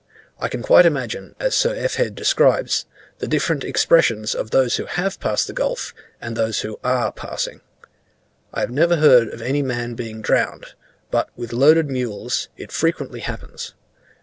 I 0.39 0.47
can 0.47 0.63
quite 0.63 0.87
imagine, 0.87 1.35
as 1.39 1.53
Sir 1.53 1.75
F. 1.75 1.93
Head 1.93 2.15
describes, 2.15 2.87
the 3.19 3.27
different 3.27 3.63
expressions 3.63 4.33
of 4.33 4.49
those 4.49 4.77
who 4.77 4.87
have 4.87 5.19
passed 5.19 5.45
the 5.45 5.53
gulf, 5.53 5.93
and 6.19 6.35
those 6.35 6.61
who 6.61 6.79
are 6.83 7.11
passing. 7.11 7.61
I 8.51 8.65
never 8.65 8.95
heard 8.95 9.27
of 9.27 9.43
any 9.43 9.61
man 9.61 9.93
being 9.93 10.19
drowned, 10.23 10.73
but 11.11 11.29
with 11.35 11.53
loaded 11.53 11.87
mules 11.91 12.49
it 12.57 12.71
frequently 12.71 13.19
happens. 13.19 13.75